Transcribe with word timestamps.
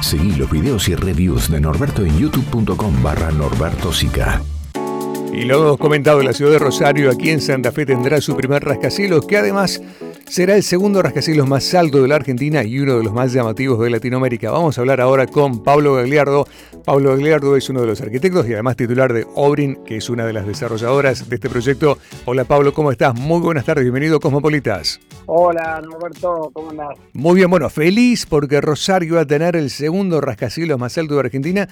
Seguí 0.00 0.32
los 0.32 0.50
videos 0.50 0.88
y 0.88 0.94
reviews 0.94 1.50
de 1.50 1.60
Norberto 1.60 2.04
en 2.04 2.18
youtube.com 2.18 3.02
barra 3.02 3.30
Norberto 3.30 3.92
Sica. 3.92 4.42
Y 5.32 5.44
lo 5.44 5.62
hemos 5.62 5.78
comentado, 5.78 6.22
la 6.22 6.32
ciudad 6.32 6.52
de 6.52 6.58
Rosario, 6.58 7.10
aquí 7.10 7.30
en 7.30 7.40
Santa 7.40 7.72
Fe, 7.72 7.86
tendrá 7.86 8.20
su 8.20 8.36
primer 8.36 8.62
rascacielos, 8.62 9.26
que 9.26 9.36
además 9.36 9.82
será 10.28 10.54
el 10.54 10.62
segundo 10.62 11.02
rascacielos 11.02 11.48
más 11.48 11.74
alto 11.74 12.00
de 12.02 12.08
la 12.08 12.16
Argentina 12.16 12.62
y 12.62 12.78
uno 12.78 12.98
de 12.98 13.04
los 13.04 13.12
más 13.12 13.32
llamativos 13.32 13.80
de 13.80 13.90
Latinoamérica. 13.90 14.50
Vamos 14.50 14.78
a 14.78 14.82
hablar 14.82 15.00
ahora 15.00 15.26
con 15.26 15.64
Pablo 15.64 15.94
Gagliardo. 15.94 16.46
Pablo 16.84 17.10
Gagliardo 17.10 17.56
es 17.56 17.68
uno 17.68 17.80
de 17.80 17.86
los 17.88 18.00
arquitectos 18.00 18.46
y 18.48 18.52
además 18.52 18.76
titular 18.76 19.12
de 19.12 19.26
Obrin, 19.34 19.76
que 19.84 19.96
es 19.96 20.08
una 20.08 20.24
de 20.24 20.34
las 20.34 20.46
desarrolladoras 20.46 21.28
de 21.28 21.34
este 21.34 21.50
proyecto. 21.50 21.98
Hola 22.26 22.44
Pablo, 22.44 22.72
¿cómo 22.72 22.92
estás? 22.92 23.14
Muy 23.18 23.40
buenas 23.40 23.64
tardes, 23.64 23.82
bienvenido 23.82 24.18
a 24.18 24.20
Cosmopolitas. 24.20 25.00
Hola 25.26 25.80
Norberto, 25.82 26.50
¿cómo 26.52 26.70
andás? 26.70 26.98
Muy 27.14 27.36
bien, 27.36 27.48
bueno, 27.48 27.70
feliz 27.70 28.26
porque 28.26 28.60
Rosario 28.60 29.14
va 29.14 29.22
a 29.22 29.26
tener 29.26 29.56
el 29.56 29.70
segundo 29.70 30.20
rascacielos 30.20 30.78
más 30.78 30.98
alto 30.98 31.14
de 31.14 31.20
Argentina. 31.20 31.66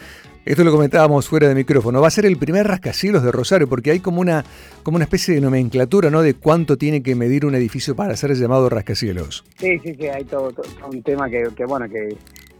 Esto 0.45 0.65
lo 0.65 0.73
comentábamos 0.73 1.29
fuera 1.29 1.49
de 1.49 1.55
micrófono. 1.55 2.01
Va 2.01 2.09
a 2.09 2.11
ser 2.11 2.25
el 2.25 2.39
primer 2.39 2.67
rascacielos 2.67 3.23
de 3.23 3.31
Rosario 3.31 3.69
porque 3.69 3.91
hay 3.91 4.01
como 4.01 4.21
una, 4.21 4.43
como 4.83 4.97
una 4.97 5.05
especie 5.05 5.35
de 5.35 5.41
nomenclatura, 5.41 6.11
¿no? 6.11 6.23
De 6.23 6.35
cuánto 6.35 6.79
tiene 6.79 7.03
que 7.03 7.15
medir 7.15 7.45
un 7.45 7.55
edificio 7.55 7.95
para 7.95 8.17
ser 8.17 8.35
llamado 8.35 8.69
rascacielos. 8.71 9.45
Sí, 9.59 9.79
sí, 9.81 9.95
sí, 9.95 10.09
hay 10.09 10.25
todo, 10.25 10.53
un 10.91 11.03
tema 11.03 11.29
que, 11.29 11.65
bueno, 11.67 11.87
que 11.89 12.17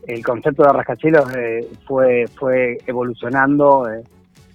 el 0.07 0.23
concepto 0.23 0.63
de 0.63 0.73
rascacielos 0.73 1.25
eh, 1.35 1.67
fue, 1.89 2.27
fue 2.39 2.79
evolucionando 2.87 3.89
eh, 3.91 4.05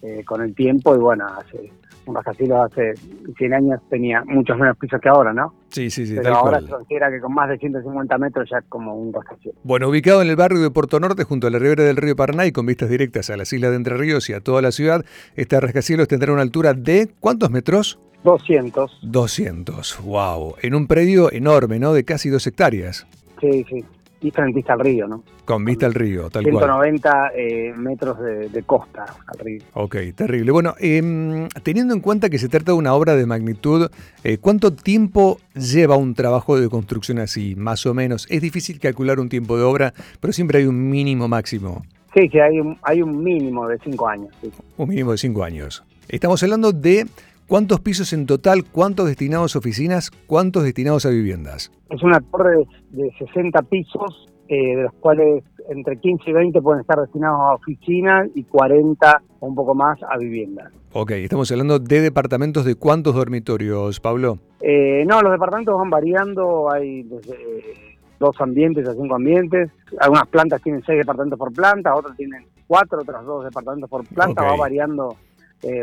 eh, 0.04 0.24
con 0.24 0.42
el 0.42 0.54
tiempo 0.54 0.96
y 0.96 1.00
bueno, 1.00 1.26
hace 1.26 1.72
un 2.08 2.16
rascacielos 2.16 2.72
hace 2.72 2.94
100 3.38 3.54
años 3.54 3.82
tenía 3.90 4.24
muchos 4.26 4.58
menos 4.58 4.78
pisos 4.78 5.00
que 5.02 5.10
ahora, 5.10 5.34
¿no? 5.34 5.54
Sí, 5.70 5.90
sí, 5.90 6.06
sí. 6.06 6.16
Pero 6.16 6.36
ahora 6.36 6.62
se 6.62 6.68
considera 6.68 7.12
que 7.12 7.20
con 7.20 7.34
más 7.34 7.50
de 7.50 7.58
150 7.58 8.18
metros 8.18 8.50
ya 8.50 8.58
es 8.60 8.66
como 8.70 8.96
un 8.96 9.14
rascacielos. 9.14 9.60
Bueno, 9.64 9.90
ubicado 9.90 10.22
en 10.22 10.30
el 10.30 10.36
barrio 10.36 10.62
de 10.62 10.72
Puerto 10.72 11.00
Norte, 11.00 11.24
junto 11.24 11.48
a 11.48 11.50
la 11.50 11.60
ribera 11.60 11.84
del 11.84 11.98
río 11.98 12.16
Paraná 12.16 12.46
y 12.46 12.52
con 12.52 12.66
vistas 12.66 12.90
directas 12.90 13.30
a 13.30 13.38
las 13.38 13.52
islas 13.54 13.72
de 13.72 13.78
Entre 13.78 13.98
Ríos 13.98 14.30
y 14.30 14.34
a 14.34 14.40
toda 14.40 14.62
la 14.62 14.72
ciudad, 14.72 15.06
este 15.36 15.60
rascacielos 15.60 16.08
tendrá 16.08 16.32
una 16.32 16.42
altura 16.42 16.74
de 16.74 17.10
¿cuántos 17.20 17.52
metros? 17.52 18.00
200. 18.24 19.00
200, 19.04 20.02
wow. 20.04 20.56
En 20.62 20.76
un 20.76 20.88
predio 20.88 21.32
enorme, 21.32 21.80
¿no? 21.80 21.94
De 21.94 22.04
casi 22.04 22.30
dos 22.30 22.46
hectáreas. 22.48 23.08
Sí, 23.40 23.66
sí 23.70 23.86
y 24.22 24.32
vista 24.54 24.74
al 24.74 24.80
río, 24.80 25.08
¿no? 25.08 25.24
Con 25.46 25.64
vista 25.64 25.86
al 25.86 25.94
río, 25.94 26.30
tal 26.30 26.44
190 26.44 27.10
cual. 27.10 27.32
Eh, 27.36 27.74
metros 27.76 28.18
de, 28.20 28.64
costa 28.64 29.06
al 29.28 29.40
río. 29.40 29.62
Ok, 29.74 29.96
terrible. 30.16 30.52
Bueno, 30.52 30.76
eh, 30.80 31.48
teniendo 31.64 31.94
en 31.94 32.02
cuenta 32.02 32.30
que 32.30 32.40
se 32.40 32.50
trata 32.50 32.72
de 32.72 32.78
una 32.78 32.94
obra 32.94 33.16
de 33.16 33.26
magnitud, 33.26 33.90
eh, 34.24 34.38
¿cuánto 34.40 34.74
tiempo 34.74 35.38
lleva 35.54 35.98
un 35.98 36.16
trabajo 36.16 36.60
de 36.60 36.70
construcción 36.70 37.20
así, 37.20 37.56
más 37.56 37.86
o 37.86 37.94
menos? 37.94 38.26
Es 38.30 38.42
difícil 38.42 38.80
calcular 38.80 39.20
un 39.20 39.30
tiempo 39.30 39.58
de 39.58 39.64
obra, 39.64 39.94
pero 40.20 40.34
siempre 40.34 40.60
hay 40.60 40.66
un 40.66 40.90
mínimo 40.90 41.28
máximo. 41.28 41.86
Sí, 42.16 42.28
sí, 42.30 42.40
hay 42.40 42.60
un, 42.60 42.78
hay 42.82 43.02
un 43.02 43.24
mínimo 43.24 43.68
de 43.68 43.78
cinco 43.84 44.08
años. 44.08 44.34
Un 44.78 44.90
mínimo 44.90 45.12
de 45.12 45.18
cinco 45.18 45.44
años. 45.44 45.84
Estamos 46.10 46.42
hablando 46.42 46.72
de 46.72 47.06
¿Cuántos 47.48 47.80
pisos 47.80 48.12
en 48.12 48.26
total? 48.26 48.66
¿Cuántos 48.70 49.08
destinados 49.08 49.56
a 49.56 49.60
oficinas? 49.60 50.12
¿Cuántos 50.12 50.64
destinados 50.64 51.06
a 51.06 51.10
viviendas? 51.10 51.72
Es 51.90 52.04
una 52.04 52.20
torre 52.20 52.68
de 52.90 53.10
60 53.18 53.62
pisos, 53.62 54.28
eh, 54.50 54.76
de 54.76 54.84
los 54.84 54.94
cuales 54.96 55.46
entre 55.70 55.98
15 55.98 56.30
y 56.30 56.34
20 56.34 56.62
pueden 56.62 56.82
estar 56.82 57.00
destinados 57.00 57.40
a 57.40 57.54
oficinas 57.54 58.28
y 58.36 58.44
40 58.44 59.22
o 59.40 59.48
un 59.48 59.56
poco 59.56 59.74
más 59.74 59.98
a 60.04 60.18
viviendas. 60.18 60.74
Ok, 60.92 61.12
estamos 61.12 61.50
hablando 61.50 61.80
de 61.80 62.02
departamentos 62.02 62.66
de 62.66 62.76
cuántos 62.76 63.16
dormitorios, 63.16 64.02
Pablo? 64.02 64.40
Eh, 64.60 65.06
no, 65.08 65.22
los 65.22 65.32
departamentos 65.32 65.78
van 65.78 65.90
variando, 65.90 66.70
hay 66.70 67.04
desde 67.04 67.34
eh, 67.34 67.98
dos 68.20 68.36
ambientes 68.42 68.90
a 68.90 68.94
cinco 68.94 69.16
ambientes, 69.16 69.72
algunas 70.02 70.28
plantas 70.28 70.62
tienen 70.62 70.84
seis 70.86 70.98
departamentos 70.98 71.40
por 71.40 71.54
planta, 71.54 71.96
otras 71.96 72.18
tienen 72.18 72.46
cuatro, 72.68 73.00
otras 73.04 73.24
dos 73.24 73.46
departamentos 73.46 73.90
por 73.90 74.06
planta, 74.06 74.44
va 74.44 74.58
variando 74.58 75.16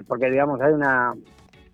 porque 0.07 0.31
digamos 0.31 0.61
hay 0.61 0.73
una 0.73 1.15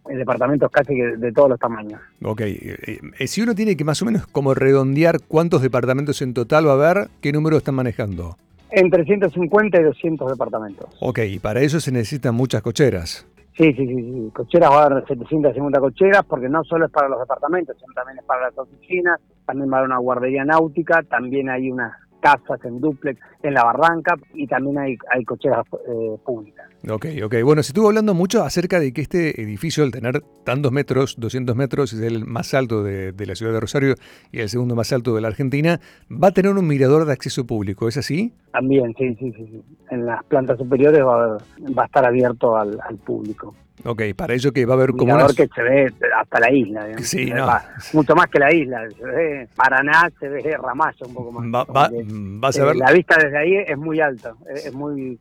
departamentos 0.08 0.70
casi 0.70 0.94
de 0.94 1.32
todos 1.32 1.50
los 1.50 1.58
tamaños. 1.58 2.00
Ok, 2.22 2.40
eh, 2.42 3.00
eh, 3.18 3.26
si 3.26 3.42
uno 3.42 3.54
tiene 3.54 3.76
que 3.76 3.84
más 3.84 4.00
o 4.02 4.06
menos 4.06 4.26
como 4.26 4.54
redondear 4.54 5.20
cuántos 5.26 5.62
departamentos 5.62 6.22
en 6.22 6.34
total 6.34 6.66
va 6.66 6.72
a 6.72 6.74
haber, 6.74 7.08
¿qué 7.20 7.32
número 7.32 7.56
están 7.56 7.74
manejando? 7.74 8.36
Entre 8.70 9.04
150 9.04 9.80
y 9.80 9.82
200 9.82 10.30
departamentos. 10.30 10.88
Ok, 11.00 11.20
y 11.28 11.38
para 11.38 11.60
eso 11.60 11.80
se 11.80 11.90
necesitan 11.90 12.34
muchas 12.34 12.62
cocheras. 12.62 13.26
Sí, 13.56 13.72
sí, 13.74 13.86
sí, 13.86 13.94
sí. 13.94 14.30
Cocheras 14.32 14.70
va 14.70 14.82
a 14.82 14.86
haber 14.86 15.06
750 15.06 15.80
cocheras 15.80 16.24
porque 16.24 16.48
no 16.48 16.62
solo 16.64 16.86
es 16.86 16.92
para 16.92 17.08
los 17.08 17.18
departamentos, 17.20 17.76
sino 17.78 17.92
también 17.94 18.18
es 18.18 18.24
para 18.24 18.42
las 18.42 18.56
oficinas, 18.56 19.20
también 19.44 19.70
va 19.70 19.76
a 19.76 19.78
haber 19.80 19.90
una 19.90 19.98
guardería 19.98 20.44
náutica, 20.44 21.02
también 21.02 21.50
hay 21.50 21.70
unas 21.70 21.92
casas 22.20 22.64
en 22.64 22.80
duplex 22.80 23.20
en 23.42 23.54
la 23.54 23.64
barranca 23.64 24.14
y 24.34 24.46
también 24.46 24.78
hay, 24.78 24.96
hay 25.10 25.24
cocheras 25.24 25.66
eh, 25.88 26.16
públicas. 26.24 26.68
Ok, 26.88 27.06
ok. 27.22 27.34
Bueno, 27.44 27.62
se 27.62 27.70
estuvo 27.70 27.88
hablando 27.88 28.14
mucho 28.14 28.42
acerca 28.42 28.80
de 28.80 28.92
que 28.92 29.02
este 29.02 29.42
edificio, 29.42 29.84
al 29.84 29.90
tener 29.90 30.22
tantos 30.44 30.72
metros, 30.72 31.16
200 31.18 31.54
metros, 31.54 31.92
es 31.92 32.00
el 32.00 32.24
más 32.24 32.54
alto 32.54 32.82
de, 32.82 33.12
la 33.26 33.34
ciudad 33.34 33.52
de 33.52 33.60
Rosario 33.60 33.94
y 34.32 34.40
el 34.40 34.48
segundo 34.48 34.74
más 34.74 34.92
alto 34.92 35.14
de 35.14 35.20
la 35.20 35.28
Argentina, 35.28 35.78
va 36.10 36.28
a 36.28 36.30
tener 36.30 36.52
un 36.52 36.66
mirador 36.66 37.04
de 37.04 37.12
acceso 37.12 37.46
público, 37.46 37.86
¿es 37.86 37.98
así? 37.98 38.32
También, 38.52 38.94
sí, 38.96 39.14
sí, 39.18 39.32
sí. 39.36 39.62
En 39.90 40.06
las 40.06 40.24
plantas 40.24 40.56
superiores 40.56 41.02
va 41.02 41.36
a, 41.36 41.84
estar 41.84 42.04
abierto 42.04 42.56
al, 42.56 42.78
público. 43.04 43.54
Ok, 43.84 44.02
para 44.16 44.34
ello 44.34 44.52
que 44.52 44.64
va 44.64 44.74
a 44.74 44.76
haber 44.76 44.90
como 44.90 45.04
mirador 45.04 45.34
que 45.34 45.48
se 45.54 45.62
ve 45.62 45.92
hasta 46.18 46.40
la 46.40 46.52
isla. 46.52 46.86
Sí, 46.98 47.26
no. 47.30 47.46
mucho 47.92 48.14
más 48.14 48.26
que 48.28 48.38
la 48.38 48.54
isla. 48.54 48.88
Se 48.90 49.04
ve 49.04 49.48
Paraná, 49.54 50.10
se 50.18 50.28
ve 50.28 50.56
Ramallo 50.56 51.06
un 51.06 51.14
poco 51.14 51.32
más. 51.32 51.66
Va, 51.66 51.90
vas 51.92 52.58
a 52.58 52.64
ver... 52.64 52.76
La 52.76 52.92
vista 52.92 53.16
desde 53.22 53.38
ahí 53.38 53.54
es 53.66 53.76
muy 53.76 54.00
alta, 54.00 54.34
es 54.54 54.72
muy 54.72 55.18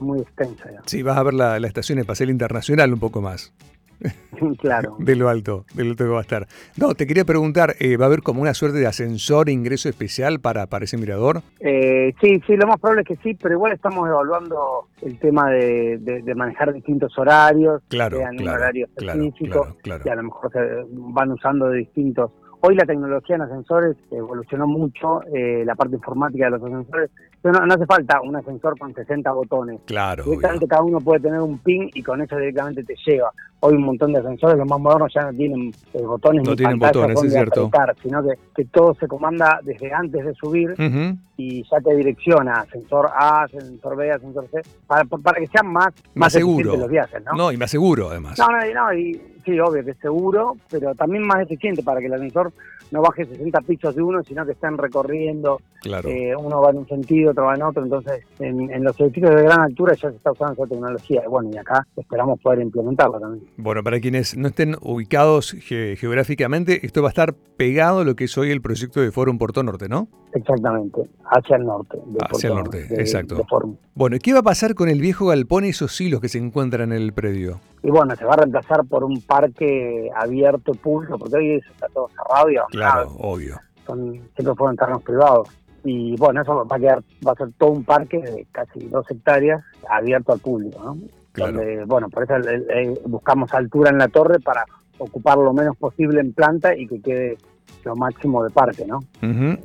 muy 0.00 0.20
extensa. 0.20 0.70
Sí, 0.86 1.02
vas 1.02 1.16
a 1.16 1.22
ver 1.22 1.34
la, 1.34 1.56
Estación 1.58 1.98
Espacial 1.98 2.30
Internacional 2.30 2.92
un 2.92 3.00
poco 3.00 3.20
más. 3.20 3.52
Claro. 4.58 4.96
de 4.98 5.14
lo 5.14 5.28
alto, 5.28 5.64
de 5.74 5.84
lo 5.84 5.90
alto 5.90 6.04
que 6.04 6.10
va 6.10 6.18
a 6.18 6.22
estar. 6.22 6.46
No, 6.76 6.94
te 6.94 7.06
quería 7.06 7.24
preguntar, 7.24 7.76
eh, 7.78 7.96
¿va 7.96 8.06
a 8.06 8.08
haber 8.08 8.22
como 8.22 8.42
una 8.42 8.52
suerte 8.52 8.78
de 8.78 8.86
ascensor, 8.86 9.48
ingreso 9.48 9.88
especial 9.88 10.40
para, 10.40 10.66
para 10.66 10.84
ese 10.84 10.96
mirador? 10.98 11.40
Eh, 11.60 12.12
sí, 12.20 12.42
sí, 12.46 12.56
lo 12.56 12.66
más 12.66 12.80
probable 12.80 13.02
es 13.02 13.08
que 13.08 13.16
sí, 13.22 13.38
pero 13.40 13.54
igual 13.54 13.72
estamos 13.72 14.08
evaluando 14.08 14.88
el 15.02 15.18
tema 15.20 15.48
de, 15.50 16.22
manejar 16.34 16.72
distintos 16.72 17.16
horarios, 17.16 17.82
claro, 17.88 18.18
sean 18.18 18.36
claro, 18.36 18.50
un 18.50 18.56
horario 18.56 18.86
específico, 18.86 19.76
que 19.82 20.10
a 20.10 20.16
lo 20.16 20.24
mejor 20.24 20.52
se 20.52 20.58
van 20.90 21.30
usando 21.30 21.68
de 21.68 21.78
distintos 21.78 22.32
Hoy 22.66 22.76
la 22.76 22.86
tecnología 22.86 23.36
en 23.36 23.42
ascensores 23.42 23.94
evolucionó 24.10 24.66
mucho, 24.66 25.20
eh, 25.34 25.64
la 25.66 25.74
parte 25.74 25.96
informática 25.96 26.46
de 26.46 26.52
los 26.52 26.62
ascensores. 26.62 27.10
No, 27.42 27.52
no, 27.52 27.74
hace 27.74 27.84
falta 27.84 28.22
un 28.22 28.34
ascensor 28.36 28.78
con 28.78 28.94
60 28.94 29.30
botones. 29.32 29.80
Claro. 29.84 30.24
Directamente 30.24 30.66
cada 30.66 30.82
uno 30.82 30.98
puede 30.98 31.20
tener 31.20 31.40
un 31.40 31.58
pin 31.58 31.90
y 31.92 32.02
con 32.02 32.22
eso 32.22 32.38
directamente 32.38 32.82
te 32.82 32.94
lleva. 33.04 33.30
Hoy 33.60 33.74
un 33.74 33.82
montón 33.82 34.14
de 34.14 34.20
ascensores, 34.20 34.56
los 34.56 34.66
más 34.66 34.80
modernos 34.80 35.12
ya 35.14 35.30
no 35.30 35.34
tienen 35.34 35.74
eh, 35.92 36.02
botones 36.02 36.48
no 36.48 36.56
tienen 36.56 36.78
botones, 36.78 37.22
es 37.22 37.32
cierto. 37.32 37.70
sino 38.02 38.22
que, 38.22 38.64
todo 38.72 38.94
se 38.94 39.06
comanda 39.08 39.60
desde 39.62 39.92
antes 39.92 40.24
de 40.24 40.32
subir 40.32 40.74
y 41.36 41.62
ya 41.70 41.80
te 41.80 41.94
direcciona 41.94 42.60
ascensor 42.60 43.10
A, 43.14 43.42
ascensor 43.42 43.94
B, 43.94 44.10
ascensor 44.10 44.48
C, 44.50 44.62
para, 44.86 45.04
para 45.04 45.38
que 45.38 45.48
sean 45.48 45.70
más, 45.70 45.92
más, 46.14 46.32
seguro 46.32 46.76
los 46.76 46.88
viajes, 46.88 47.22
¿no? 47.26 47.32
No, 47.32 47.52
y 47.52 47.58
más 47.58 47.70
seguro 47.70 48.08
además. 48.08 48.38
No, 48.38 48.46
no, 48.46 48.86
no, 48.86 48.94
y 48.94 49.33
sí, 49.44 49.58
obvio 49.58 49.84
que 49.84 49.92
es 49.92 49.98
seguro, 49.98 50.56
pero 50.70 50.94
también 50.94 51.26
más 51.26 51.40
eficiente 51.42 51.82
para 51.82 52.00
que 52.00 52.06
el 52.06 52.14
ascensor 52.14 52.52
no 52.90 53.02
baje 53.02 53.24
60 53.24 53.60
pisos 53.62 53.94
de 53.94 54.02
uno, 54.02 54.22
sino 54.22 54.44
que 54.44 54.52
estén 54.52 54.78
recorriendo. 54.78 55.60
Claro. 55.82 56.08
Eh, 56.08 56.34
uno 56.36 56.60
va 56.60 56.70
en 56.70 56.78
un 56.78 56.86
sentido, 56.86 57.32
otro 57.32 57.44
va 57.44 57.54
en 57.54 57.62
otro. 57.62 57.82
Entonces, 57.82 58.24
en, 58.38 58.84
los 58.84 58.98
edificios 59.00 59.34
de 59.34 59.42
gran 59.42 59.60
altura 59.60 59.94
ya 59.94 60.10
se 60.10 60.16
está 60.16 60.32
usando 60.32 60.54
esa 60.54 60.66
tecnología. 60.66 61.22
Bueno, 61.28 61.50
y 61.52 61.58
acá 61.58 61.86
esperamos 61.96 62.40
poder 62.40 62.60
implementarla 62.60 63.18
también. 63.18 63.44
Bueno, 63.56 63.82
para 63.82 64.00
quienes 64.00 64.36
no 64.36 64.48
estén 64.48 64.76
ubicados 64.80 65.56
geográficamente, 65.60 66.86
esto 66.86 67.02
va 67.02 67.08
a 67.08 67.10
estar 67.10 67.34
pegado 67.56 68.00
a 68.00 68.04
lo 68.04 68.14
que 68.14 68.24
es 68.24 68.38
hoy 68.38 68.50
el 68.50 68.62
proyecto 68.62 69.00
de 69.00 69.10
Forum 69.10 69.38
Puerto 69.38 69.62
Norte, 69.62 69.88
¿no? 69.88 70.08
Exactamente, 70.32 71.00
hacia 71.30 71.56
el 71.56 71.64
norte. 71.64 71.96
hacia 72.28 72.48
el 72.48 72.54
norte, 72.56 72.86
exacto. 72.90 73.36
bueno, 73.94 74.16
¿y 74.16 74.18
qué 74.18 74.32
va 74.32 74.40
a 74.40 74.42
pasar 74.42 74.74
con 74.74 74.88
el 74.88 75.00
viejo 75.00 75.26
galpón 75.26 75.64
y 75.64 75.68
esos 75.68 76.00
hilos 76.00 76.20
que 76.20 76.28
se 76.28 76.38
encuentran 76.38 76.92
en 76.92 77.00
el 77.00 77.12
predio? 77.12 77.60
Y 77.84 77.90
bueno, 77.90 78.16
se 78.16 78.24
va 78.24 78.32
a 78.32 78.36
reemplazar 78.38 78.84
por 78.88 79.04
un 79.04 79.20
parque 79.34 80.10
abierto 80.14 80.72
público, 80.74 81.18
porque 81.18 81.36
hoy 81.36 81.54
está 81.56 81.88
todo 81.88 82.08
cerrado 82.08 82.50
y 82.50 82.56
Claro, 82.70 83.10
obvio. 83.18 83.60
Son, 83.84 84.12
siempre 84.36 84.54
fueron 84.54 84.76
terrenos 84.76 85.02
privados. 85.02 85.48
Y 85.82 86.16
bueno, 86.16 86.40
eso 86.40 86.64
va 86.64 86.76
a 86.76 86.78
quedar, 86.78 87.02
va 87.26 87.32
a 87.32 87.36
ser 87.36 87.48
todo 87.58 87.70
un 87.70 87.84
parque 87.84 88.18
de 88.18 88.46
casi 88.52 88.86
dos 88.86 89.04
hectáreas 89.10 89.62
abierto 89.90 90.32
al 90.32 90.38
público, 90.38 90.80
¿no? 90.82 90.98
Claro. 91.32 91.60
bueno, 91.86 92.08
por 92.08 92.22
eso 92.22 92.34
buscamos 93.06 93.52
altura 93.52 93.90
en 93.90 93.98
la 93.98 94.06
torre 94.06 94.38
para 94.38 94.64
ocupar 94.98 95.36
lo 95.36 95.52
menos 95.52 95.76
posible 95.76 96.20
en 96.20 96.32
planta 96.32 96.76
y 96.76 96.86
que 96.86 97.02
quede 97.02 97.38
lo 97.84 97.96
máximo 97.96 98.42
de 98.42 98.50
parque, 98.50 98.84
¿no? 98.86 99.00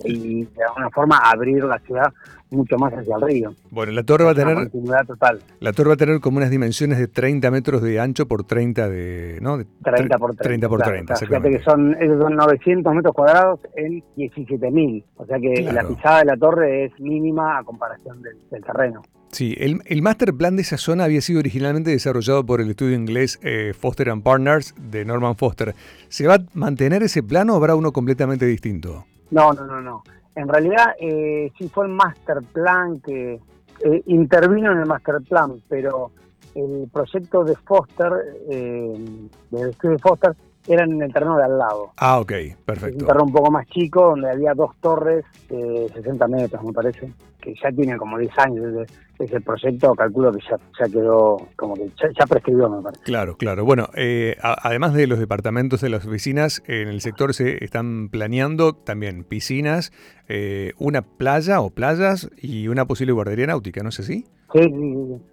Y 0.04 0.44
de 0.44 0.64
alguna 0.68 0.90
forma 0.90 1.18
abrir 1.18 1.64
la 1.64 1.80
ciudad 1.80 2.12
mucho 2.52 2.78
más 2.78 2.94
hacia 2.94 3.16
el 3.16 3.22
río. 3.22 3.54
Bueno, 3.70 3.92
la 3.92 4.04
torre 4.04 4.26
va 4.26 4.32
a 4.32 4.36
tener 4.36 4.70
total. 5.06 5.40
La 5.60 5.74
torre 5.74 5.90
va 5.90 5.94
a 5.94 5.98
tener 5.98 6.20
como 6.20 6.38
unas 6.38 6.50
dimensiones 6.50 6.98
de 6.98 7.08
30 7.08 7.52
metros 7.52 7.82
de 7.82 8.00
ancho 8.00 8.28
por 8.28 8.44
30 8.44 8.90
de, 8.90 9.40
¿no? 9.42 9.58
De 9.58 9.66
30 9.84 10.18
por 10.18 10.36
30. 10.36 10.44
30 10.44 10.70
por 10.70 10.82
30, 10.82 11.16
Fíjate 11.16 11.50
que 11.50 11.60
son, 11.60 11.96
esos 12.00 12.22
son 12.22 12.36
900 12.36 12.94
metros 12.94 13.14
cuadrados 13.14 13.60
en 13.76 14.04
17.000. 14.18 15.04
O 15.18 15.26
sea 15.26 15.40
que 15.40 15.62
la 15.72 15.88
pisada 15.88 16.20
de 16.20 16.26
la 16.26 16.38
torre 16.38 16.86
es 16.86 17.00
mínima 17.00 17.60
a 17.60 17.64
comparación 17.64 18.22
del, 18.22 18.38
terreno. 18.64 19.02
Sí, 19.32 19.56
el, 19.60 19.82
el, 19.86 20.02
master 20.02 20.34
plan 20.34 20.56
de 20.56 20.64
esa 20.64 20.78
zona 20.78 21.04
había 21.04 21.22
sido 21.22 21.40
originalmente 21.40 21.92
desarrollado 21.92 22.46
por 22.46 22.62
el 22.62 22.70
estudio 22.72 22.96
inglés 22.96 23.40
eh, 23.44 23.74
Foster 23.78 24.10
and 24.10 24.24
Partners 24.24 24.74
de 24.78 25.06
Norman 25.06 25.36
Foster. 25.36 25.76
¿Se 26.08 26.26
va 26.26 26.36
a 26.36 26.44
mantener 26.54 27.04
ese 27.04 27.22
plan 27.22 27.50
o 27.50 27.56
habrá 27.56 27.76
uno 27.76 27.92
completamente 27.92 28.46
distinto? 28.46 29.06
No, 29.30 29.54
no, 29.54 29.66
no, 29.66 29.82
no. 29.82 30.04
En 30.36 30.48
realidad 30.48 30.96
eh, 31.00 31.52
sí 31.58 31.70
fue 31.70 31.86
el 31.86 31.92
master 31.92 32.40
plan 32.54 33.00
que 33.02 33.40
eh, 33.84 34.04
intervino 34.08 34.72
en 34.72 34.80
el 34.80 34.86
master 34.86 35.18
plan, 35.28 35.62
pero 35.68 36.12
el 36.56 36.90
proyecto 36.92 37.44
de 37.44 37.56
Foster, 37.56 38.12
eh, 38.50 39.06
del 39.52 39.70
estudio 39.70 39.96
de 39.96 40.00
Foster, 40.00 40.36
era 40.68 40.84
en 40.84 41.02
el 41.02 41.12
terreno 41.14 41.38
de 41.38 41.44
al 41.44 41.58
lado. 41.58 41.92
Ah, 41.98 42.20
ok, 42.20 42.32
perfecto. 42.66 43.00
Un 43.00 43.06
terreno 43.06 43.26
un 43.26 43.34
poco 43.34 43.52
más 43.52 43.66
chico, 43.68 44.10
donde 44.10 44.30
había 44.30 44.54
dos 44.54 44.76
torres 44.82 45.26
de 45.50 45.90
60 45.94 46.28
metros, 46.28 46.64
me 46.64 46.74
parece, 46.74 47.12
que 47.42 47.54
ya 47.62 47.72
tiene 47.72 47.98
como 47.98 48.18
10 48.18 48.32
años 48.40 48.88
ese, 49.20 49.42
proyecto, 49.42 49.94
calculo 49.96 50.32
que 50.32 50.40
ya, 50.50 50.58
ya 50.80 50.92
quedó, 50.92 51.48
como 51.56 51.76
que 51.76 51.90
ya, 52.18 52.26
prescribió, 52.26 52.70
me 52.70 52.82
parece. 52.82 53.04
Claro, 53.04 53.36
claro. 53.36 53.66
Bueno, 53.66 53.90
eh, 53.96 54.38
además 54.42 54.94
de 54.94 55.08
los 55.08 55.20
departamentos 55.20 55.82
de 55.82 55.90
las 55.90 56.06
oficinas, 56.06 56.64
en 56.68 56.88
el 56.88 57.02
sector 57.02 57.34
se 57.34 57.64
están 57.64 58.10
planeando 58.10 58.74
también 58.74 59.24
piscinas, 59.24 59.92
eh, 60.28 60.74
una 60.78 61.02
playa 61.02 61.60
o 61.60 61.70
playas 61.70 62.30
y 62.38 62.68
una 62.68 62.86
posible 62.86 63.12
guardería 63.14 63.48
náutica, 63.48 63.84
¿no 63.84 63.90
es 63.90 64.00
así? 64.00 64.26
Sí, 64.54 64.62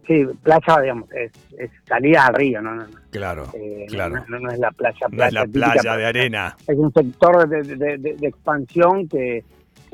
sí, 0.06 0.26
playa, 0.42 0.80
digamos, 0.82 1.10
es, 1.12 1.32
salida 1.88 2.26
al 2.26 2.34
río, 2.34 2.60
¿no? 2.60 2.74
no, 2.74 2.84
Claro, 3.10 3.46
eh, 3.54 3.86
claro. 3.88 4.22
No, 4.28 4.50
es 4.50 4.58
la 4.58 4.70
playa, 4.72 5.06
playa 5.08 5.26
es 5.28 5.32
la 5.32 5.46
playa 5.46 5.96
de 5.96 6.04
arena. 6.04 6.56
Es 6.66 6.76
un 6.76 6.92
sector 6.92 7.48
de, 7.48 8.16
expansión 8.20 9.08
que 9.08 9.42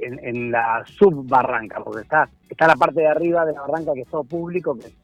en, 0.03 0.51
la 0.51 0.85
subbarranca, 0.87 1.83
porque 1.83 2.03
está, 2.03 2.29
está 2.49 2.67
la 2.67 2.77
parte 2.77 3.01
de 3.01 3.09
arriba 3.09 3.45
de 3.45 3.53
la 3.53 3.63
barranca 3.63 3.93
que 3.95 4.03
es 4.03 4.09
todo 4.09 4.25
público, 4.25 4.77
que 4.77 4.87
es 4.87 4.95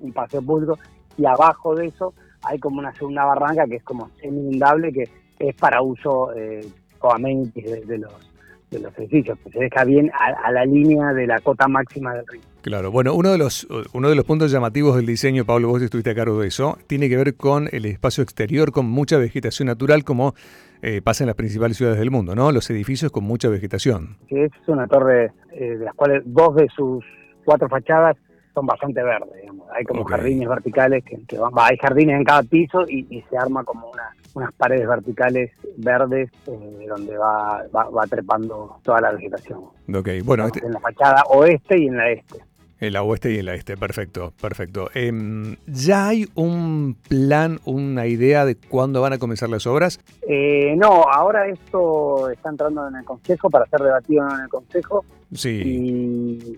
un, 0.00 0.12
paseo 0.12 0.42
público, 0.42 0.78
y 1.18 1.26
abajo 1.26 1.74
de 1.74 1.86
eso 1.86 2.14
hay 2.42 2.58
como 2.58 2.78
una 2.78 2.94
segunda 2.94 3.24
barranca 3.24 3.66
que 3.66 3.76
es 3.76 3.82
como 3.82 4.10
semi-inundable, 4.20 4.92
que 4.92 5.08
es 5.38 5.54
para 5.56 5.82
uso 5.82 6.32
eh, 6.34 6.66
o 7.00 7.14
de 7.18 7.98
los 7.98 8.35
de 8.70 8.80
los 8.80 8.96
edificios, 8.98 9.38
que 9.44 9.50
se 9.50 9.58
deja 9.60 9.84
bien 9.84 10.10
a, 10.12 10.50
la 10.50 10.64
línea 10.64 11.12
de 11.12 11.26
la 11.26 11.38
cota 11.40 11.68
máxima 11.68 12.14
del 12.14 12.26
río. 12.26 12.40
Claro, 12.62 12.90
bueno, 12.90 13.14
uno 13.14 13.30
de 13.30 13.38
los 13.38 13.66
uno 13.92 14.08
de 14.08 14.16
los 14.16 14.24
puntos 14.24 14.50
llamativos 14.50 14.96
del 14.96 15.06
diseño, 15.06 15.44
Pablo, 15.44 15.68
vos 15.68 15.82
estuviste 15.82 16.10
a 16.10 16.14
cargo 16.14 16.40
de 16.40 16.48
eso, 16.48 16.76
tiene 16.88 17.08
que 17.08 17.16
ver 17.16 17.36
con 17.36 17.68
el 17.70 17.84
espacio 17.84 18.24
exterior 18.24 18.72
con 18.72 18.86
mucha 18.86 19.18
vegetación 19.18 19.66
natural, 19.66 20.02
como 20.02 20.34
eh, 20.82 21.00
pasa 21.00 21.24
en 21.24 21.28
las 21.28 21.36
principales 21.36 21.76
ciudades 21.76 21.98
del 21.98 22.10
mundo, 22.10 22.34
¿no? 22.34 22.50
Los 22.52 22.68
edificios 22.70 23.12
con 23.12 23.24
mucha 23.24 23.48
vegetación. 23.48 24.16
Sí, 24.28 24.36
es 24.36 24.50
una 24.66 24.86
torre 24.86 25.32
eh, 25.52 25.76
de 25.76 25.84
las 25.84 25.94
cuales 25.94 26.22
dos 26.26 26.56
de 26.56 26.68
sus 26.74 27.04
cuatro 27.44 27.68
fachadas 27.68 28.16
son 28.52 28.66
bastante 28.66 29.02
verdes, 29.02 29.30
digamos. 29.40 29.66
Hay 29.74 29.84
como 29.84 30.04
jardines 30.04 30.48
verticales 30.48 31.04
que, 31.04 31.38
van, 31.38 31.52
hay 31.56 31.76
jardines 31.76 32.16
en 32.16 32.24
cada 32.24 32.42
piso 32.42 32.84
y, 32.88 33.24
se 33.30 33.38
arma 33.38 33.64
como 33.64 33.90
una, 33.90 34.14
unas 34.36 34.52
paredes 34.52 34.86
verticales 34.86 35.50
verdes 35.78 36.30
eh, 36.46 36.86
donde 36.86 37.16
va, 37.16 37.64
va, 37.72 38.06
trepando 38.06 38.78
toda 38.82 39.00
la 39.00 39.12
vegetación. 39.12 39.60
Ok, 39.94 40.08
bueno. 40.24 40.46
Este 40.46 40.64
en 40.64 40.72
la 40.72 40.80
fachada 40.80 41.22
oeste 41.30 41.78
y 41.78 41.86
en 41.86 41.96
la 41.96 42.10
este. 42.10 42.38
En 42.78 42.92
la 42.92 43.02
oeste 43.02 43.32
y 43.32 43.38
en 43.38 43.46
la 43.46 43.54
este, 43.54 43.78
perfecto, 43.78 44.34
perfecto. 44.38 44.90
Em, 44.92 45.56
¿Ya 45.66 46.08
hay 46.08 46.28
un 46.34 46.98
plan, 47.08 47.60
una 47.64 48.06
idea 48.06 48.44
de 48.44 48.56
cuándo 48.56 49.00
van 49.00 49.14
a 49.14 49.18
comenzar 49.18 49.48
las 49.48 49.66
obras? 49.66 49.98
Eh, 50.28 50.74
no, 50.76 51.04
ahora 51.10 51.48
esto 51.48 52.28
está 52.28 52.50
entrando 52.50 52.86
en 52.86 52.96
el 52.96 53.04
Consejo 53.06 53.48
para 53.48 53.64
ser 53.66 53.80
debatido 53.80 54.28
en 54.28 54.42
el 54.42 54.48
Consejo. 54.50 55.06
Sí. 55.32 55.62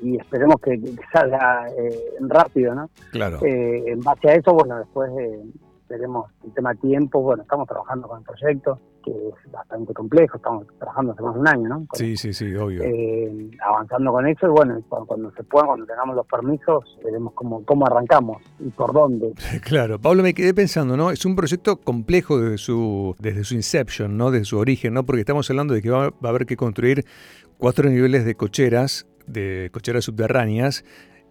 Y, 0.03 0.17
esperemos 0.17 0.57
que, 0.61 0.81
salga 1.13 1.69
eh, 1.79 1.97
rápido, 2.23 2.75
¿no? 2.75 2.91
Claro. 3.13 3.39
Eh, 3.45 3.85
en 3.87 4.01
base 4.01 4.31
a 4.31 4.35
eso, 4.35 4.53
bueno, 4.53 4.77
después 4.79 5.13
veremos 5.89 6.31
el 6.45 6.53
tema 6.53 6.75
tiempo. 6.75 7.21
Bueno, 7.21 7.43
estamos 7.43 7.67
trabajando 7.67 8.09
con 8.09 8.19
el 8.19 8.25
proyecto 8.25 8.81
es 9.11 9.53
bastante 9.53 9.93
complejo, 9.95 10.37
estamos 10.37 10.67
trabajando 10.79 11.13
hace 11.13 11.23
más 11.23 11.35
de 11.35 11.41
un 11.41 11.49
año, 11.49 11.69
¿no? 11.69 11.87
sí, 11.93 12.17
sí, 12.17 12.33
sí, 12.33 12.55
obvio. 12.55 12.83
Eh, 12.83 13.51
avanzando 13.65 14.13
con 14.13 14.27
eso 14.27 14.47
y 14.47 14.51
bueno, 14.51 14.83
cuando, 14.89 15.31
se 15.33 15.43
pueda, 15.45 15.67
cuando 15.67 15.87
tengamos 15.87 16.17
los 16.17 16.27
permisos, 16.27 16.99
veremos 17.05 17.33
cómo, 17.35 17.65
cómo 17.65 17.87
arrancamos 17.87 18.43
y 18.59 18.69
por 18.71 18.93
dónde. 18.93 19.33
Claro, 19.63 19.99
Pablo, 19.99 20.23
me 20.23 20.35
quedé 20.35 20.55
pensando, 20.55 20.97
¿no? 20.97 21.11
Es 21.11 21.27
un 21.27 21.37
proyecto 21.37 21.77
complejo 21.77 22.41
desde 22.41 22.59
su, 22.59 23.15
desde 23.19 23.45
su 23.45 23.55
inception, 23.55 24.17
¿no? 24.17 24.31
Desde 24.31 24.47
su 24.47 24.59
origen, 24.59 24.95
¿no? 24.95 25.05
Porque 25.05 25.21
estamos 25.21 25.49
hablando 25.51 25.75
de 25.75 25.83
que 25.83 25.91
va, 25.91 26.11
va 26.11 26.15
a 26.25 26.29
haber 26.29 26.47
que 26.47 26.57
construir 26.57 27.05
cuatro 27.59 27.89
niveles 27.91 28.25
de 28.25 28.35
cocheras, 28.35 29.07
de 29.27 29.71
cocheras 29.73 30.05
subterráneas, 30.05 30.85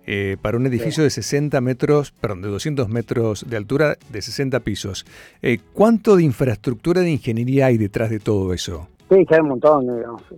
eh, 0.10 0.38
para 0.42 0.56
un 0.56 0.66
edificio 0.66 1.04
de 1.04 1.10
60 1.10 1.60
metros, 1.60 2.14
perdón, 2.14 2.42
de 2.42 2.48
200 2.48 2.88
metros 2.88 3.46
de 3.50 3.58
altura, 3.58 3.98
de 4.10 4.22
60 4.22 4.62
pisos. 4.62 5.06
Eh, 5.42 5.60
¿Cuánto 5.74 6.16
de 6.16 6.24
infraestructura 6.24 7.02
de 7.02 7.12
ingeniería 7.12 7.66
hay 7.66 7.78
detrás 7.78 8.10
de 8.10 8.20
todo 8.20 8.54
eso? 8.54 8.88
Sí, 9.10 9.26
que 9.26 9.36
hay 9.36 9.42
un 9.42 9.50
montón, 9.50 9.86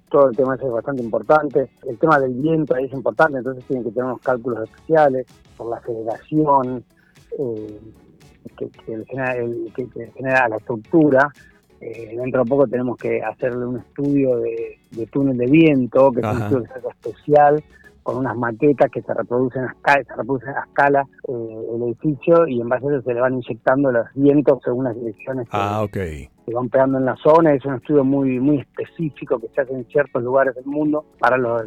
todo 0.10 0.32
el 0.32 0.36
tema 0.36 0.56
es 0.56 0.72
bastante 0.72 1.04
importante. 1.04 1.70
El 1.88 2.00
tema 2.00 2.20
del 2.20 2.34
viento 2.34 2.74
ahí 2.74 2.86
es 2.86 2.94
importante, 2.94 3.38
entonces 3.38 3.64
tienen 3.66 3.84
que 3.84 3.92
tener 3.92 4.06
unos 4.06 4.22
cálculos 4.22 4.68
especiales 4.68 5.28
por 5.56 5.70
la 5.70 5.78
aceleración 5.78 6.84
eh, 7.38 7.80
que, 8.58 8.70
genera, 9.06 10.50
la 10.50 10.58
estructura. 10.58 11.32
dentro 11.80 12.44
de 12.44 12.50
poco 12.50 12.68
tenemos 12.68 12.98
que 12.98 13.22
hacerle 13.22 13.68
un 13.68 13.78
estudio 13.78 14.38
de, 14.38 15.06
túnel 15.12 15.38
de 15.38 15.46
viento, 15.46 16.12
que 16.12 16.22
es 16.22 16.26
un 16.26 16.42
estudio 16.42 16.90
especial 16.90 17.64
con 18.04 18.18
unas 18.18 18.36
maquetas 18.36 18.90
que 18.92 19.02
se 19.02 19.14
reproducen 19.14 19.64
a 19.64 19.72
escala, 19.72 20.04
se 20.04 20.16
reproducen 20.16 20.50
a 20.50 20.62
escala 20.62 21.06
eh, 21.28 21.66
el 21.76 21.84
edificio 21.84 22.48
y 22.48 22.62
en 22.62 22.70
base 22.70 22.86
a 22.86 22.90
eso 22.90 23.02
se 23.02 23.14
le 23.14 23.22
van 23.22 23.36
inyectando 23.36 23.92
los 23.92 24.06
vientos 24.16 24.60
según 24.64 24.86
las 24.86 24.96
direcciones 24.96 25.48
ah, 25.52 25.86
que, 25.92 26.30
van 26.54 26.70
pegando 26.70 26.98
en 26.98 27.06
la 27.06 27.16
zona. 27.18 27.54
Es 27.54 27.66
un 27.66 27.76
estudio 27.76 28.04
muy 28.04 28.40
muy 28.40 28.60
específico 28.60 29.40
que 29.40 29.48
se 29.50 29.62
hace 29.62 29.74
en 29.74 29.86
ciertos 29.86 30.24
lugares 30.24 30.56
del 30.56 30.66
mundo 30.66 31.06
para 31.20 31.38
los, 31.38 31.64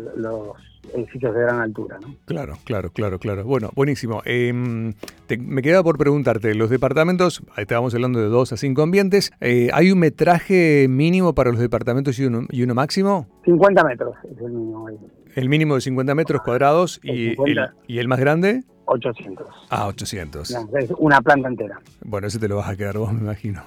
edificios 0.94 1.34
de 1.34 1.40
gran 1.40 1.60
altura. 1.60 1.98
¿no? 2.00 2.14
Claro, 2.24 2.58
claro, 2.64 2.90
claro, 2.90 3.18
claro. 3.18 3.44
Bueno, 3.44 3.70
buenísimo. 3.74 4.22
Em, 4.24 4.92
me 5.38 5.62
queda 5.62 5.82
por 5.82 5.98
preguntarte, 5.98 6.54
los 6.54 6.70
departamentos, 6.70 7.42
estábamos 7.56 7.94
hablando 7.94 8.20
de 8.20 8.26
dos 8.26 8.52
a 8.52 8.56
cinco 8.56 8.82
ambientes, 8.82 9.32
eh, 9.40 9.70
¿hay 9.72 9.90
un 9.90 9.98
metraje 9.98 10.86
mínimo 10.88 11.34
para 11.34 11.50
los 11.50 11.60
departamentos 11.60 12.18
y 12.18 12.26
uno, 12.26 12.46
y 12.50 12.62
uno 12.62 12.74
máximo? 12.74 13.26
50 13.44 13.84
metros 13.84 14.14
es 14.30 14.38
el 14.38 14.52
mínimo. 14.52 14.88
El 15.34 15.48
mínimo 15.48 15.74
de 15.76 15.80
50 15.80 16.14
metros 16.14 16.42
cuadrados 16.42 17.00
y, 17.02 17.30
el, 17.30 17.70
y 17.86 17.98
el 17.98 18.08
más 18.08 18.20
grande. 18.20 18.64
800. 18.84 19.46
Ah, 19.70 19.86
800. 19.86 20.50
es 20.50 20.90
una 20.98 21.20
planta 21.22 21.48
entera. 21.48 21.80
Bueno, 22.04 22.26
ese 22.26 22.38
te 22.38 22.48
lo 22.48 22.56
vas 22.56 22.68
a 22.68 22.76
quedar 22.76 22.98
vos, 22.98 23.12
me 23.12 23.20
imagino. 23.20 23.62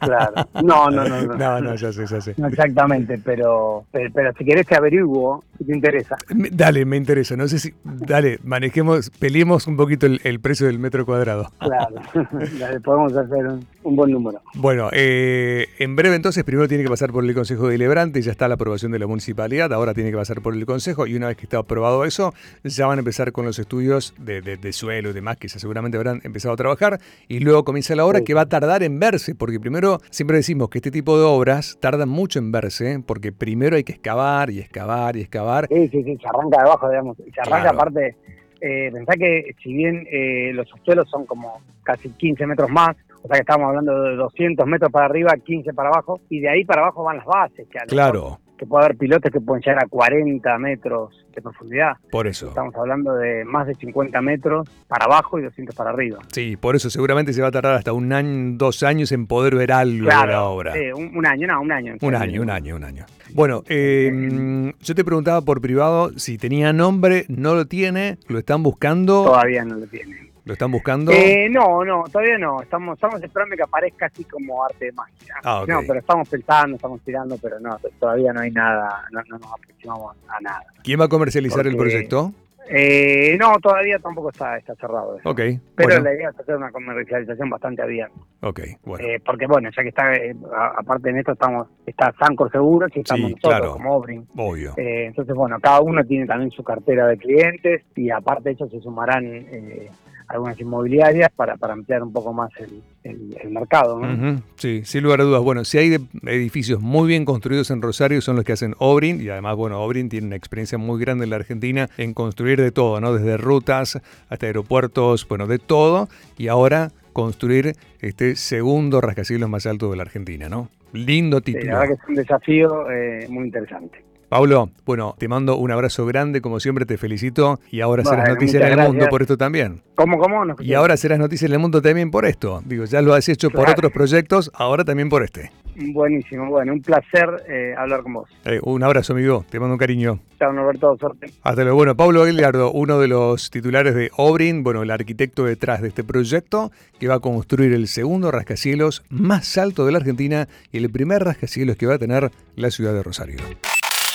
Claro. 0.00 0.48
No, 0.62 0.90
no, 0.90 1.08
no. 1.08 1.22
No, 1.22 1.36
no, 1.36 1.60
no 1.60 1.74
ya 1.76 1.92
sé, 1.92 2.06
ya 2.06 2.20
sé. 2.20 2.34
No 2.36 2.48
exactamente, 2.48 3.18
pero, 3.18 3.84
pero, 3.92 4.32
si 4.36 4.44
querés 4.44 4.66
te 4.66 4.76
averiguo, 4.76 5.44
si 5.58 5.64
te 5.64 5.74
interesa. 5.74 6.16
Dale, 6.28 6.84
me 6.84 6.96
interesa. 6.96 7.36
No 7.36 7.46
sé 7.48 7.58
si. 7.58 7.74
Dale, 7.84 8.38
manejemos, 8.42 9.10
peleemos 9.10 9.66
un 9.66 9.76
poquito 9.76 10.06
el, 10.06 10.40
precio 10.40 10.66
del 10.66 10.78
metro 10.78 11.06
cuadrado. 11.06 11.50
Claro. 11.58 11.96
dale, 12.58 12.80
podemos 12.80 13.16
hacer 13.16 13.46
un, 13.82 13.96
buen 13.96 14.10
número. 14.10 14.40
Bueno, 14.54 14.88
eh, 14.92 15.66
en 15.78 15.96
breve 15.96 16.16
entonces, 16.16 16.44
primero 16.44 16.68
tiene 16.68 16.84
que 16.84 16.90
pasar 16.90 17.12
por 17.12 17.24
el 17.24 17.34
Consejo 17.34 17.66
de 17.66 17.72
Deliberante, 17.72 18.22
ya 18.22 18.32
está 18.32 18.48
la 18.48 18.54
aprobación 18.54 18.92
de 18.92 18.98
la 18.98 19.06
municipalidad, 19.06 19.72
ahora 19.72 19.94
tiene 19.94 20.10
que 20.10 20.16
pasar 20.16 20.40
por 20.40 20.54
el 20.54 20.66
Consejo 20.66 21.06
y 21.06 21.14
una 21.14 21.28
vez 21.28 21.36
que 21.36 21.44
está 21.44 21.58
aprobado 21.58 22.04
eso, 22.04 22.34
ya 22.64 22.86
van 22.86 22.98
a 22.98 23.00
empezar 23.00 23.32
con 23.32 23.44
los 23.44 23.58
estudios 23.58 24.14
de 24.18 24.40
de, 24.42 24.72
suelo 24.72 25.10
y 25.10 25.12
demás, 25.12 25.36
que 25.36 25.48
seguramente 25.48 25.96
habrán 25.96 26.20
empezado 26.24 26.54
a 26.54 26.56
trabajar, 26.56 27.00
y 27.28 27.40
luego 27.40 27.64
comienza 27.64 27.94
la 27.94 28.04
obra 28.04 28.22
que 28.22 28.34
va 28.34 28.42
a 28.42 28.48
tardar 28.48 28.82
en 28.82 28.98
verse, 28.98 29.34
porque 29.34 29.49
primero 29.58 29.98
siempre 30.10 30.36
decimos 30.36 30.68
que 30.68 30.78
este 30.78 30.90
tipo 30.90 31.18
de 31.18 31.24
obras 31.24 31.78
tardan 31.80 32.08
mucho 32.08 32.38
en 32.38 32.52
verse, 32.52 33.02
porque 33.04 33.32
primero 33.32 33.76
hay 33.76 33.84
que 33.84 33.92
excavar 33.92 34.50
y 34.50 34.60
excavar 34.60 35.16
y 35.16 35.22
excavar. 35.22 35.66
Sí, 35.68 35.88
sí, 35.88 36.04
sí, 36.04 36.18
se 36.20 36.28
arranca 36.28 36.58
de 36.58 36.68
abajo, 36.68 36.88
digamos, 36.88 37.16
se 37.16 37.40
arranca 37.40 37.70
aparte, 37.70 38.16
eh, 38.60 38.90
pensá 38.92 39.14
que 39.14 39.54
si 39.62 39.72
bien 39.72 40.06
eh, 40.10 40.52
los 40.52 40.68
subsuelos 40.68 41.08
son 41.08 41.26
como 41.26 41.62
casi 41.82 42.10
15 42.10 42.46
metros 42.46 42.70
más, 42.70 42.96
o 43.22 43.26
sea 43.26 43.36
que 43.36 43.40
estamos 43.40 43.68
hablando 43.68 44.02
de 44.02 44.16
200 44.16 44.66
metros 44.66 44.92
para 44.92 45.06
arriba, 45.06 45.32
15 45.34 45.72
para 45.72 45.88
abajo, 45.88 46.20
y 46.28 46.40
de 46.40 46.48
ahí 46.48 46.64
para 46.64 46.82
abajo 46.82 47.04
van 47.04 47.16
las 47.18 47.26
bases. 47.26 47.66
claro, 47.88 48.38
que 48.60 48.66
puede 48.66 48.84
haber 48.84 48.98
pilotes 48.98 49.32
que 49.32 49.40
pueden 49.40 49.62
llegar 49.62 49.82
a 49.82 49.88
40 49.88 50.58
metros 50.58 51.24
de 51.34 51.40
profundidad. 51.40 51.96
Por 52.10 52.26
eso. 52.26 52.48
Estamos 52.48 52.74
hablando 52.74 53.14
de 53.14 53.42
más 53.46 53.66
de 53.66 53.74
50 53.74 54.20
metros 54.20 54.68
para 54.86 55.06
abajo 55.06 55.38
y 55.38 55.42
200 55.42 55.74
para 55.74 55.88
arriba. 55.88 56.18
Sí, 56.30 56.58
por 56.58 56.76
eso 56.76 56.90
seguramente 56.90 57.32
se 57.32 57.40
va 57.40 57.48
a 57.48 57.50
tardar 57.52 57.76
hasta 57.76 57.94
un 57.94 58.12
año, 58.12 58.58
dos 58.58 58.82
años 58.82 59.12
en 59.12 59.26
poder 59.26 59.54
ver 59.54 59.72
algo 59.72 60.10
de 60.10 60.26
la 60.26 60.44
obra. 60.44 60.74
Sí, 60.74 60.92
un, 60.92 61.26
año, 61.26 61.46
no, 61.46 61.62
un 61.62 61.72
año. 61.72 61.94
Un 62.02 62.14
año, 62.14 62.42
un 62.42 62.50
año, 62.50 62.76
un 62.76 62.84
año. 62.84 63.06
Bueno, 63.32 63.62
eh, 63.66 64.74
yo 64.82 64.94
te 64.94 65.04
preguntaba 65.06 65.40
por 65.40 65.62
privado 65.62 66.10
si 66.18 66.36
tenía 66.36 66.74
nombre, 66.74 67.24
no 67.28 67.54
lo 67.54 67.64
tiene, 67.64 68.18
lo 68.28 68.38
están 68.38 68.62
buscando. 68.62 69.24
Todavía 69.24 69.64
no 69.64 69.76
lo 69.76 69.86
tiene. 69.86 70.29
¿Lo 70.50 70.54
están 70.54 70.72
buscando? 70.72 71.12
Eh, 71.12 71.48
no, 71.48 71.84
no, 71.84 72.02
todavía 72.10 72.36
no. 72.36 72.60
Estamos, 72.60 72.94
estamos 72.94 73.22
esperando 73.22 73.54
que 73.54 73.62
aparezca 73.62 74.06
así 74.06 74.24
como 74.24 74.64
arte 74.64 74.86
de 74.86 74.92
magia. 74.92 75.34
Ah, 75.44 75.64
No, 75.68 75.78
pero 75.86 76.00
estamos 76.00 76.28
pensando, 76.28 76.74
estamos 76.74 77.00
tirando, 77.02 77.38
pero 77.40 77.60
no, 77.60 77.78
todavía 78.00 78.32
no 78.32 78.40
hay 78.40 78.50
nada, 78.50 79.04
no, 79.12 79.20
no 79.28 79.38
nos 79.38 79.52
aproximamos 79.52 80.16
a 80.26 80.40
nada. 80.40 80.64
¿Quién 80.82 80.98
va 80.98 81.04
a 81.04 81.08
comercializar 81.08 81.64
el 81.68 81.76
proyecto? 81.76 82.32
Eh, 82.68 83.36
no, 83.38 83.60
todavía 83.60 84.00
tampoco 84.00 84.30
está, 84.30 84.56
está 84.56 84.74
cerrado. 84.74 85.18
Eso. 85.20 85.30
Ok. 85.30 85.40
Pero 85.76 86.00
la 86.00 86.14
idea 86.14 86.30
es 86.30 86.40
hacer 86.40 86.56
una 86.56 86.72
comercialización 86.72 87.48
bastante 87.48 87.82
abierta. 87.82 88.14
Ok, 88.40 88.60
bueno. 88.84 89.06
Eh, 89.06 89.20
porque 89.24 89.46
bueno, 89.46 89.70
ya 89.76 89.82
que 89.84 89.90
está, 89.90 90.12
eh, 90.14 90.34
aparte 90.78 91.12
de 91.12 91.20
esto 91.20 91.32
estamos, 91.32 91.68
está 91.86 92.12
Sancor 92.18 92.50
Seguro, 92.50 92.88
y 92.92 93.00
estamos 93.00 93.30
nosotros 93.30 93.50
claro. 93.50 93.72
como 93.74 93.94
Obrin. 93.94 94.26
Obvio. 94.36 94.72
Eh, 94.76 95.06
entonces 95.06 95.32
bueno, 95.32 95.60
cada 95.60 95.80
uno 95.80 96.04
tiene 96.04 96.26
también 96.26 96.50
su 96.50 96.64
cartera 96.64 97.06
de 97.06 97.16
clientes 97.18 97.82
y 97.94 98.10
aparte 98.10 98.48
de 98.48 98.54
eso 98.54 98.68
se 98.68 98.80
sumarán 98.80 99.24
eh, 99.24 99.90
algunas 100.30 100.58
inmobiliarias 100.60 101.30
para, 101.34 101.56
para 101.56 101.72
ampliar 101.72 102.02
un 102.02 102.12
poco 102.12 102.32
más 102.32 102.50
el, 102.58 102.82
el, 103.04 103.36
el 103.42 103.50
mercado. 103.50 103.98
¿no? 103.98 104.06
Uh 104.06 104.16
-huh. 104.16 104.42
Sí, 104.56 104.82
sin 104.84 105.02
lugar 105.02 105.20
a 105.20 105.24
dudas. 105.24 105.42
Bueno, 105.42 105.64
si 105.64 105.78
hay 105.78 105.96
edificios 106.26 106.80
muy 106.80 107.08
bien 107.08 107.24
construidos 107.24 107.70
en 107.70 107.82
Rosario 107.82 108.20
son 108.20 108.36
los 108.36 108.44
que 108.44 108.52
hacen 108.52 108.74
Obrin 108.78 109.20
y 109.20 109.28
además, 109.28 109.56
bueno, 109.56 109.80
Obrin 109.82 110.08
tiene 110.08 110.28
una 110.28 110.36
experiencia 110.36 110.78
muy 110.78 111.00
grande 111.00 111.24
en 111.24 111.30
la 111.30 111.36
Argentina 111.36 111.88
en 111.98 112.14
construir 112.14 112.60
de 112.60 112.70
todo, 112.70 113.00
¿no? 113.00 113.12
Desde 113.12 113.36
rutas 113.36 114.00
hasta 114.28 114.46
aeropuertos, 114.46 115.26
bueno, 115.28 115.46
de 115.46 115.58
todo. 115.58 116.08
Y 116.38 116.48
ahora 116.48 116.90
construir 117.12 117.74
este 118.00 118.36
segundo 118.36 119.00
rascacielos 119.00 119.50
más 119.50 119.66
alto 119.66 119.90
de 119.90 119.96
la 119.96 120.04
Argentina, 120.04 120.48
¿no? 120.48 120.68
Lindo 120.92 121.40
título. 121.40 121.62
Sí, 121.62 121.68
la 121.68 121.78
verdad 121.80 121.94
que 121.96 122.02
es 122.02 122.08
un 122.08 122.14
desafío 122.14 122.90
eh, 122.90 123.26
muy 123.28 123.44
interesante. 123.46 124.04
Pablo, 124.30 124.70
bueno, 124.86 125.16
te 125.18 125.26
mando 125.26 125.56
un 125.56 125.72
abrazo 125.72 126.06
grande, 126.06 126.40
como 126.40 126.60
siempre 126.60 126.86
te 126.86 126.96
felicito 126.96 127.58
y 127.68 127.80
ahora 127.80 128.04
bueno, 128.04 128.16
serás 128.16 128.28
noticia 128.28 128.60
en 128.60 128.66
el 128.66 128.72
gracias. 128.74 128.88
mundo 128.88 129.06
por 129.10 129.22
esto 129.22 129.36
también. 129.36 129.82
¿Cómo, 129.96 130.18
cómo? 130.18 130.44
No 130.44 130.54
y 130.60 130.72
ahora 130.74 130.96
serás 130.96 131.18
noticia 131.18 131.46
en 131.46 131.52
el 131.54 131.58
mundo 131.58 131.82
también 131.82 132.12
por 132.12 132.24
esto. 132.24 132.62
Digo, 132.64 132.84
ya 132.84 133.02
lo 133.02 133.12
has 133.12 133.28
hecho 133.28 133.50
claro. 133.50 133.64
por 133.64 133.72
otros 133.72 133.90
proyectos, 133.92 134.52
ahora 134.54 134.84
también 134.84 135.08
por 135.08 135.24
este. 135.24 135.50
Buenísimo, 135.74 136.48
bueno, 136.48 136.74
un 136.74 136.80
placer 136.80 137.28
eh, 137.48 137.74
hablar 137.76 138.04
con 138.04 138.12
vos. 138.12 138.30
Eh, 138.44 138.60
un 138.62 138.84
abrazo, 138.84 139.14
amigo, 139.14 139.44
te 139.50 139.58
mando 139.58 139.74
un 139.74 139.78
cariño. 139.78 140.20
Chao, 140.38 140.52
Norberto, 140.52 140.96
suerte. 140.96 141.26
Hasta 141.42 141.62
luego. 141.62 141.78
Bueno, 141.78 141.96
Pablo 141.96 142.22
Aguilardo, 142.22 142.70
uno 142.70 143.00
de 143.00 143.08
los 143.08 143.50
titulares 143.50 143.96
de 143.96 144.12
Obrin, 144.16 144.62
bueno, 144.62 144.84
el 144.84 144.92
arquitecto 144.92 145.44
detrás 145.44 145.82
de 145.82 145.88
este 145.88 146.04
proyecto, 146.04 146.70
que 147.00 147.08
va 147.08 147.16
a 147.16 147.20
construir 147.20 147.72
el 147.72 147.88
segundo 147.88 148.30
rascacielos 148.30 149.02
más 149.08 149.58
alto 149.58 149.86
de 149.86 149.90
la 149.90 149.98
Argentina 149.98 150.46
y 150.70 150.78
el 150.78 150.88
primer 150.88 151.24
rascacielos 151.24 151.76
que 151.76 151.86
va 151.86 151.94
a 151.94 151.98
tener 151.98 152.30
la 152.54 152.70
ciudad 152.70 152.94
de 152.94 153.02
Rosario. 153.02 153.38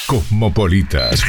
Cosmopolitas. 0.07 1.21